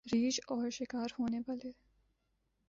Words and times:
ریچھ 0.05 0.39
اور 0.47 0.69
شکار 0.69 1.13
ہونے 1.19 1.39
والے 1.47 1.71